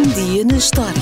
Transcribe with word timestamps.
Um 0.00 0.02
dia 0.14 0.46
na 0.46 0.56
história 0.56 0.94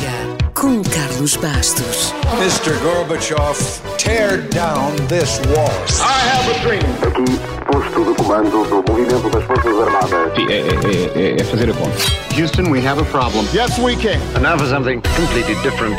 com 0.54 0.82
Carlos 0.82 1.36
Bastos. 1.36 2.12
Mr. 2.40 2.76
Gorbachev, 2.82 3.56
tear 3.96 4.38
down 4.48 4.90
this 5.06 5.38
wall. 5.54 5.70
I 6.00 6.28
have 6.28 6.50
a 6.50 6.58
dream. 6.64 6.82
Aqui, 7.06 7.38
posto 7.70 8.04
de 8.04 8.14
comando 8.16 8.50
do 8.64 8.82
movimento 8.90 9.30
das 9.30 9.44
Forças 9.44 9.78
Armadas. 9.78 10.34
Sim, 10.34 10.46
é, 10.48 10.58
é- 10.58 11.30
é- 11.36 11.40
é 11.40 11.44
fazer 11.44 11.70
a 11.70 11.74
conta. 11.74 11.96
Houston, 12.36 12.72
we 12.72 12.84
have 12.84 13.00
a 13.00 13.04
problem. 13.04 13.46
Yes, 13.54 13.78
we 13.78 13.94
can. 13.94 14.18
And 14.34 14.40
now 14.42 14.58
for 14.58 14.66
something 14.66 15.00
completely 15.16 15.54
different. 15.62 15.96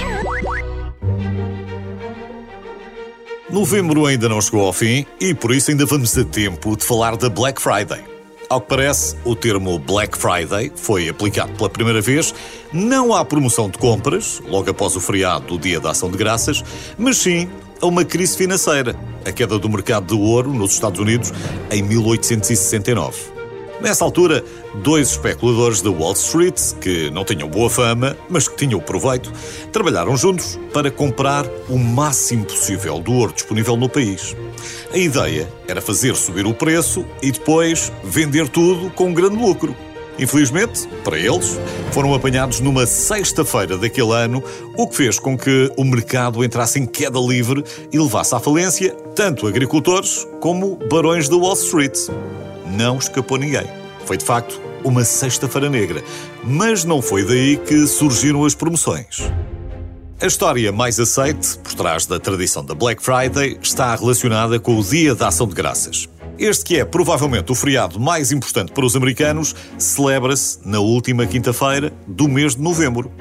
Novembro 3.49 4.07
ainda 4.07 4.27
não 4.27 4.41
chegou 4.41 4.65
ao 4.65 4.73
fim 4.73 5.05
e 5.21 5.33
por 5.33 5.53
isso 5.55 5.71
ainda 5.71 5.85
vamos 5.85 6.17
a 6.17 6.25
tempo 6.25 6.75
de 6.75 6.83
falar 6.83 7.15
da 7.15 7.29
Black 7.29 7.61
Friday. 7.61 8.18
Ao 8.49 8.59
que 8.59 8.67
parece, 8.67 9.15
o 9.23 9.35
termo 9.35 9.77
Black 9.77 10.17
Friday 10.17 10.71
foi 10.75 11.07
aplicado 11.07 11.53
pela 11.53 11.69
primeira 11.69 12.01
vez 12.01 12.33
não 12.73 13.13
à 13.13 13.23
promoção 13.23 13.69
de 13.69 13.77
compras, 13.77 14.41
logo 14.47 14.67
após 14.71 14.95
o 14.95 14.99
feriado 14.99 15.45
do 15.45 15.59
Dia 15.59 15.79
da 15.79 15.91
Ação 15.91 16.09
de 16.09 16.17
Graças, 16.17 16.63
mas 16.97 17.17
sim 17.17 17.47
a 17.79 17.85
uma 17.85 18.03
crise 18.03 18.35
financeira, 18.35 18.95
a 19.23 19.31
queda 19.31 19.59
do 19.59 19.69
mercado 19.69 20.07
de 20.07 20.19
ouro 20.19 20.51
nos 20.51 20.71
Estados 20.71 20.99
Unidos 20.99 21.31
em 21.69 21.83
1869. 21.83 23.38
Nessa 23.81 24.03
altura, 24.03 24.43
dois 24.83 25.11
especuladores 25.11 25.81
da 25.81 25.89
Wall 25.89 26.11
Street, 26.11 26.59
que 26.81 27.09
não 27.11 27.23
tinham 27.23 27.47
boa 27.47 27.69
fama, 27.69 28.15
mas 28.29 28.45
que 28.45 28.57
tinham 28.57 28.79
proveito, 28.81 29.31
trabalharam 29.71 30.17
juntos 30.17 30.59
para 30.73 30.91
comprar 30.91 31.45
o 31.69 31.77
máximo 31.77 32.43
possível 32.43 32.99
do 32.99 33.13
ouro 33.13 33.31
disponível 33.31 33.77
no 33.77 33.87
país. 33.87 34.35
A 34.91 34.97
ideia 34.97 35.47
era 35.65 35.81
fazer 35.81 36.13
subir 36.17 36.45
o 36.45 36.53
preço 36.53 37.05
e 37.21 37.31
depois 37.31 37.89
vender 38.03 38.49
tudo 38.49 38.89
com 38.89 39.07
um 39.07 39.13
grande 39.13 39.37
lucro. 39.37 39.73
Infelizmente, 40.19 40.85
para 41.01 41.17
eles, 41.17 41.57
foram 41.93 42.13
apanhados 42.13 42.59
numa 42.59 42.85
sexta-feira 42.85 43.77
daquele 43.77 44.11
ano, 44.11 44.43
o 44.75 44.85
que 44.89 44.97
fez 44.97 45.17
com 45.17 45.37
que 45.37 45.71
o 45.77 45.85
mercado 45.85 46.43
entrasse 46.43 46.77
em 46.77 46.85
queda 46.85 47.17
livre 47.17 47.63
e 47.93 47.97
levasse 47.97 48.35
à 48.35 48.39
falência 48.41 48.93
tanto 49.15 49.47
agricultores 49.47 50.27
como 50.41 50.77
barões 50.89 51.29
da 51.29 51.37
Wall 51.37 51.53
Street 51.53 51.97
não 52.69 52.97
escapou 52.97 53.37
ninguém. 53.37 53.67
Foi 54.05 54.17
de 54.17 54.25
facto 54.25 54.61
uma 54.83 55.03
sexta-feira 55.03 55.69
negra, 55.69 56.03
mas 56.43 56.83
não 56.85 57.01
foi 57.01 57.25
daí 57.25 57.57
que 57.57 57.85
surgiram 57.85 58.45
as 58.45 58.55
promoções. 58.55 59.29
A 60.21 60.25
história 60.25 60.71
mais 60.71 60.99
aceite, 60.99 61.57
por 61.59 61.73
trás 61.73 62.05
da 62.05 62.19
tradição 62.19 62.63
da 62.63 62.75
Black 62.75 63.01
Friday, 63.01 63.57
está 63.61 63.95
relacionada 63.95 64.59
com 64.59 64.77
o 64.77 64.83
Dia 64.83 65.15
da 65.15 65.29
Ação 65.29 65.47
de 65.47 65.55
Graças. 65.55 66.09
Este 66.39 66.63
que 66.63 66.79
é 66.79 66.85
provavelmente 66.85 67.51
o 67.51 67.55
feriado 67.55 67.99
mais 67.99 68.31
importante 68.31 68.71
para 68.71 68.85
os 68.85 68.95
americanos, 68.95 69.53
celebra-se 69.77 70.59
na 70.63 70.79
última 70.79 71.27
quinta-feira 71.27 71.91
do 72.07 72.29
mês 72.29 72.55
de 72.55 72.61
novembro. 72.61 73.11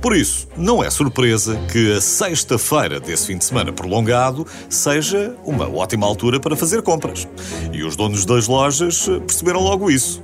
Por 0.00 0.16
isso, 0.16 0.46
não 0.56 0.82
é 0.82 0.88
surpresa 0.88 1.60
que 1.72 1.92
a 1.92 2.00
sexta-feira 2.00 3.00
desse 3.00 3.26
fim 3.26 3.38
de 3.38 3.44
semana 3.44 3.72
prolongado 3.72 4.46
seja 4.68 5.34
uma 5.44 5.68
ótima 5.68 6.06
altura 6.06 6.38
para 6.38 6.54
fazer 6.54 6.80
compras. 6.82 7.26
E 7.72 7.82
os 7.82 7.96
donos 7.96 8.24
das 8.24 8.46
lojas 8.46 9.08
perceberam 9.26 9.64
logo 9.64 9.90
isso. 9.90 10.22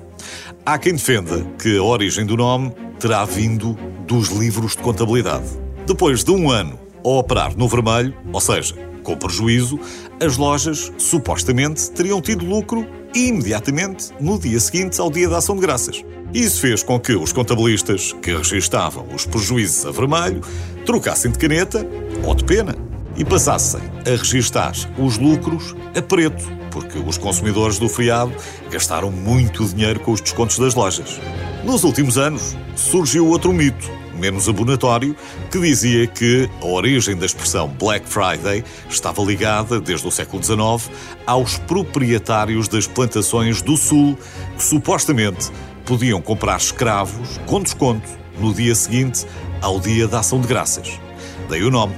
Há 0.64 0.78
quem 0.78 0.92
defenda 0.92 1.44
que 1.60 1.76
a 1.76 1.82
origem 1.82 2.24
do 2.24 2.36
nome 2.36 2.72
terá 3.00 3.24
vindo 3.24 3.76
dos 4.06 4.28
livros 4.28 4.76
de 4.76 4.82
contabilidade. 4.82 5.46
Depois 5.84 6.22
de 6.22 6.30
um 6.30 6.48
ano 6.48 6.78
a 7.04 7.08
operar 7.08 7.56
no 7.56 7.66
vermelho, 7.66 8.14
ou 8.32 8.40
seja, 8.40 8.76
com 9.06 9.16
prejuízo, 9.16 9.78
as 10.20 10.36
lojas 10.36 10.92
supostamente 10.98 11.88
teriam 11.92 12.20
tido 12.20 12.44
lucro 12.44 12.84
imediatamente 13.14 14.12
no 14.20 14.36
dia 14.36 14.58
seguinte 14.58 15.00
ao 15.00 15.08
Dia 15.08 15.28
da 15.28 15.38
Ação 15.38 15.54
de 15.54 15.62
Graças. 15.62 16.04
Isso 16.34 16.60
fez 16.60 16.82
com 16.82 16.98
que 16.98 17.14
os 17.14 17.32
contabilistas 17.32 18.12
que 18.20 18.34
registavam 18.34 19.06
os 19.14 19.24
prejuízos 19.24 19.86
a 19.86 19.92
vermelho 19.92 20.42
trocassem 20.84 21.30
de 21.30 21.38
caneta 21.38 21.86
ou 22.24 22.34
de 22.34 22.42
pena 22.42 22.74
e 23.16 23.24
passassem 23.24 23.80
a 24.04 24.10
registar 24.10 24.74
os 24.98 25.18
lucros 25.18 25.76
a 25.96 26.02
preto, 26.02 26.44
porque 26.72 26.98
os 26.98 27.16
consumidores 27.16 27.78
do 27.78 27.88
feriado 27.88 28.34
gastaram 28.72 29.10
muito 29.12 29.64
dinheiro 29.66 30.00
com 30.00 30.10
os 30.10 30.20
descontos 30.20 30.58
das 30.58 30.74
lojas. 30.74 31.20
Nos 31.64 31.84
últimos 31.84 32.18
anos, 32.18 32.56
surgiu 32.74 33.28
outro 33.28 33.52
mito, 33.52 33.88
menos 34.16 34.48
abonatório, 34.48 35.14
que 35.50 35.60
dizia 35.60 36.06
que 36.06 36.48
a 36.60 36.66
origem 36.66 37.16
da 37.16 37.26
expressão 37.26 37.68
Black 37.68 38.08
Friday 38.08 38.64
estava 38.88 39.22
ligada, 39.22 39.80
desde 39.80 40.06
o 40.06 40.10
século 40.10 40.42
XIX, 40.42 40.90
aos 41.26 41.58
proprietários 41.58 42.68
das 42.68 42.86
plantações 42.86 43.62
do 43.62 43.76
Sul, 43.76 44.18
que 44.56 44.64
supostamente 44.64 45.50
podiam 45.84 46.20
comprar 46.20 46.56
escravos 46.56 47.38
com 47.46 47.62
desconto 47.62 48.08
no 48.38 48.52
dia 48.52 48.74
seguinte 48.74 49.26
ao 49.60 49.80
Dia 49.80 50.08
da 50.08 50.20
Ação 50.20 50.40
de 50.40 50.46
Graças. 50.46 51.00
Daí 51.48 51.62
o 51.62 51.70
nome 51.70 51.94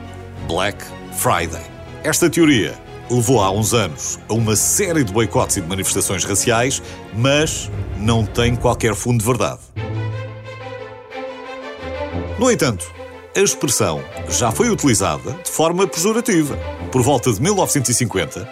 Black 0.46 0.84
Friday. 1.12 1.62
Esta 2.04 2.28
teoria 2.30 2.74
levou 3.10 3.42
há 3.42 3.50
uns 3.50 3.72
anos 3.72 4.18
a 4.28 4.34
uma 4.34 4.54
série 4.54 5.02
de 5.02 5.12
boicotes 5.12 5.56
e 5.56 5.60
de 5.60 5.68
manifestações 5.68 6.24
raciais, 6.24 6.82
mas 7.14 7.70
não 7.96 8.24
tem 8.24 8.54
qualquer 8.54 8.94
fundo 8.94 9.18
de 9.18 9.24
verdade. 9.24 9.60
No 12.38 12.48
entanto, 12.52 12.86
a 13.36 13.40
expressão 13.40 14.00
já 14.28 14.52
foi 14.52 14.70
utilizada 14.70 15.32
de 15.44 15.50
forma 15.50 15.88
pejorativa. 15.88 16.56
Por 16.92 17.02
volta 17.02 17.32
de 17.32 17.42
1950, 17.42 18.48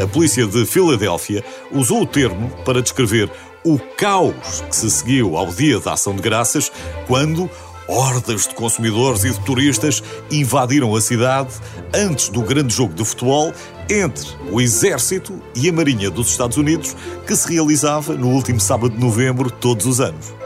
a 0.00 0.06
polícia 0.06 0.46
de 0.46 0.64
Filadélfia 0.64 1.44
usou 1.72 2.02
o 2.02 2.06
termo 2.06 2.48
para 2.64 2.80
descrever 2.80 3.28
o 3.64 3.76
caos 3.96 4.62
que 4.68 4.76
se 4.76 4.88
seguiu 4.88 5.36
ao 5.36 5.48
Dia 5.48 5.80
da 5.80 5.94
Ação 5.94 6.14
de 6.14 6.22
Graças 6.22 6.70
quando 7.08 7.50
hordas 7.88 8.46
de 8.46 8.54
consumidores 8.54 9.24
e 9.24 9.30
de 9.30 9.40
turistas 9.40 10.00
invadiram 10.30 10.94
a 10.94 11.00
cidade 11.00 11.50
antes 11.92 12.28
do 12.28 12.40
grande 12.40 12.72
jogo 12.72 12.94
de 12.94 13.04
futebol 13.04 13.52
entre 13.90 14.28
o 14.50 14.60
Exército 14.60 15.42
e 15.56 15.68
a 15.68 15.72
Marinha 15.72 16.08
dos 16.08 16.30
Estados 16.30 16.56
Unidos 16.56 16.96
que 17.26 17.34
se 17.34 17.52
realizava 17.52 18.14
no 18.14 18.28
último 18.28 18.60
sábado 18.60 18.94
de 18.94 19.00
novembro 19.00 19.50
todos 19.50 19.86
os 19.86 20.00
anos. 20.00 20.43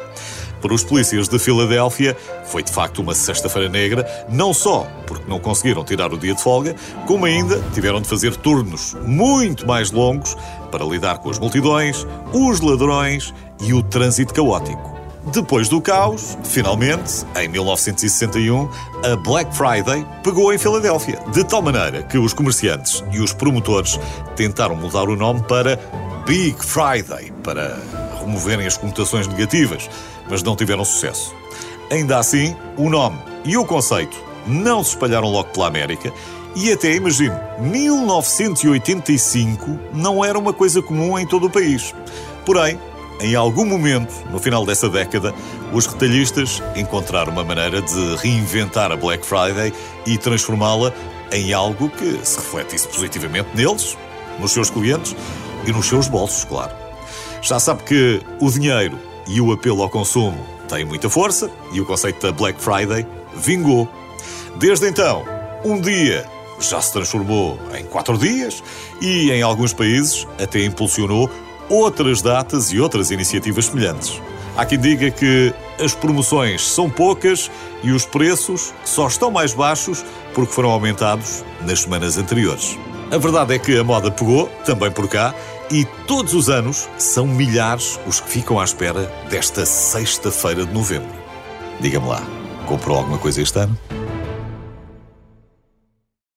Para 0.61 0.75
os 0.75 0.83
polícias 0.83 1.29
de 1.29 1.39
Filadélfia, 1.39 2.17
foi 2.47 2.63
de 2.63 2.73
facto 2.73 3.01
uma 3.01 3.15
sexta-feira 3.15 3.69
negra, 3.69 4.07
não 4.29 4.53
só 4.53 4.87
porque 5.07 5.29
não 5.29 5.39
conseguiram 5.39 5.85
tirar 5.85 6.13
o 6.13 6.19
dia 6.19 6.35
de 6.35 6.43
folga, 6.43 6.75
como 7.07 7.25
ainda 7.25 7.63
tiveram 7.73 8.01
de 8.01 8.09
fazer 8.09 8.35
turnos 8.37 8.97
muito 9.05 9.67
mais 9.67 9.91
longos 9.91 10.37
para 10.71 10.85
lidar 10.85 11.19
com 11.19 11.31
as 11.31 11.39
multidões, 11.39 12.07
os 12.33 12.61
ladrões 12.61 13.33
e 13.61 13.73
o 13.73 13.83
trânsito 13.83 14.35
caótico. 14.35 14.99
Depois 15.33 15.69
do 15.69 15.81
caos, 15.81 16.39
finalmente, 16.43 17.25
em 17.37 17.49
1961, 17.49 18.69
a 19.05 19.17
Black 19.17 19.55
Friday 19.55 20.07
pegou 20.23 20.53
em 20.53 20.59
Filadélfia, 20.59 21.21
de 21.33 21.45
tal 21.45 21.61
maneira 21.61 22.03
que 22.03 22.17
os 22.17 22.33
comerciantes 22.33 23.05
e 23.13 23.21
os 23.21 23.33
promotores 23.33 23.99
tentaram 24.37 24.75
mudar 24.75 25.09
o 25.09 25.17
nome 25.17 25.43
para 25.43 25.79
Big 26.27 26.57
Friday, 26.65 27.33
para 27.43 27.79
removerem 28.29 28.67
as 28.67 28.77
conotações 28.77 29.27
negativas, 29.27 29.89
mas 30.29 30.43
não 30.43 30.55
tiveram 30.55 30.85
sucesso. 30.85 31.35
Ainda 31.91 32.19
assim, 32.19 32.55
o 32.77 32.91
nome 32.91 33.19
e 33.45 33.57
o 33.57 33.65
conceito 33.65 34.15
não 34.47 34.85
se 34.85 34.91
espalharam 34.91 35.31
logo 35.31 35.49
pela 35.49 35.67
América 35.67 36.13
e 36.55 36.71
até, 36.73 36.95
imagino, 36.95 37.37
1985 37.59 39.79
não 39.93 40.25
era 40.25 40.39
uma 40.39 40.53
coisa 40.53 40.81
comum 40.83 41.19
em 41.19 41.27
todo 41.27 41.47
o 41.47 41.51
país. 41.51 41.93
Porém, 42.45 42.79
em 43.21 43.35
algum 43.35 43.65
momento, 43.65 44.15
no 44.31 44.39
final 44.39 44.65
dessa 44.65 44.89
década, 44.89 45.35
os 45.73 45.87
retalhistas 45.87 46.63
encontraram 46.77 47.33
uma 47.33 47.43
maneira 47.45 47.83
de 47.83 48.17
reinventar 48.17 48.93
a 48.93 48.97
Black 48.97 49.27
Friday 49.27 49.73
e 50.07 50.17
transformá-la 50.19 50.93
em 51.33 51.53
algo 51.53 51.91
que 51.91 52.21
se 52.25 52.39
refletisse 52.39 52.87
positivamente 52.89 53.49
neles, 53.55 53.99
nos 54.39 54.53
seus 54.53 54.71
clientes 54.71 55.17
e 55.67 55.73
nos 55.73 55.87
seus 55.87 56.09
bolsos, 56.09 56.45
claro. 56.45 56.88
Já 57.41 57.59
sabe 57.59 57.83
que 57.85 58.21
o 58.41 58.51
dinheiro 58.51 58.99
e 59.27 59.41
o 59.41 59.53
apelo 59.53 59.83
ao 59.83 59.89
consumo 59.89 60.39
têm 60.69 60.85
muita 60.85 61.09
força 61.09 61.51
e 61.73 61.81
o 61.81 61.87
conceito 61.87 62.27
da 62.27 62.33
Black 62.33 62.61
Friday 62.61 63.07
vingou. 63.35 63.89
Desde 64.57 64.89
então, 64.89 65.25
um 65.65 65.81
dia 65.81 66.27
já 66.61 66.81
se 66.81 66.93
transformou 66.93 67.59
em 67.79 67.85
quatro 67.85 68.19
dias 68.19 68.63
e, 69.01 69.31
em 69.31 69.43
alguns 69.43 69.73
países, 69.73 70.27
até 70.43 70.65
impulsionou 70.65 71.31
outras 71.69 72.23
datas 72.23 72.73
e 72.73 72.81
outras 72.81 73.11
iniciativas 73.11 73.67
semelhantes. 73.67 74.21
Há 74.57 74.67
quem 74.67 74.79
diga 74.79 75.11
que 75.11 75.55
as 75.79 75.95
promoções 75.95 76.67
são 76.67 76.91
poucas 76.91 77.49
e 77.85 77.93
os 77.93 78.05
preços 78.05 78.75
só 78.85 79.07
estão 79.07 79.31
mais 79.31 79.55
baixos 79.55 80.05
porque 80.35 80.53
foram 80.53 80.71
aumentados 80.71 81.45
nas 81.65 81.83
semanas 81.83 82.19
anteriores. 82.19 82.77
A 83.11 83.17
verdade 83.17 83.55
é 83.55 83.59
que 83.59 83.79
a 83.79 83.85
moda 83.85 84.11
pegou, 84.11 84.49
também 84.65 84.91
por 84.91 85.09
cá, 85.09 85.33
e 85.71 85.85
todos 86.07 86.35
os 86.35 86.49
anos 86.49 86.89
são 86.99 87.27
milhares 87.27 87.99
os 88.07 88.21
que 88.21 88.31
ficam 88.31 88.59
à 88.59 88.65
espera 88.65 89.05
desta 89.29 89.67
sexta-feira 89.67 90.65
de 90.65 90.73
novembro. 90.73 91.13
Diga-me 91.81 92.09
lá, 92.09 92.23
comprou 92.67 92.97
alguma 92.97 93.19
coisa 93.19 93.43
este 93.43 93.59
ano? 93.59 93.77